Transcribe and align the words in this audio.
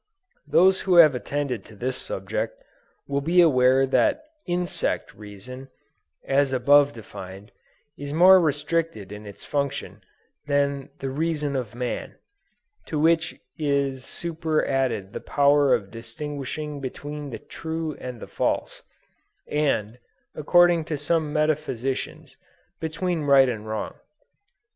Those 0.47 0.81
who 0.81 0.95
have 0.95 1.13
attended 1.13 1.63
to 1.65 1.75
this 1.75 1.95
subject, 1.95 2.63
will 3.07 3.21
be 3.21 3.39
aware 3.39 3.85
that 3.85 4.23
insect 4.47 5.13
reason, 5.13 5.69
as 6.25 6.51
above 6.51 6.91
defined, 6.93 7.51
is 7.99 8.11
more 8.11 8.39
restricted 8.41 9.11
in 9.11 9.27
its 9.27 9.45
functions 9.45 10.01
than 10.47 10.89
the 10.97 11.11
reason 11.11 11.55
of 11.55 11.75
man; 11.75 12.15
to 12.87 12.97
which 12.99 13.39
is 13.59 14.03
superadded 14.03 15.13
the 15.13 15.21
power 15.21 15.71
of 15.71 15.91
distinguishing 15.91 16.79
between 16.81 17.29
the 17.29 17.37
true 17.37 17.95
and 17.99 18.19
the 18.19 18.25
false, 18.27 18.81
and, 19.45 19.99
according 20.33 20.83
to 20.85 20.97
some 20.97 21.31
metaphysicians, 21.31 22.37
between 22.79 23.21
right 23.21 23.47
and 23.47 23.67
wrong. 23.67 23.93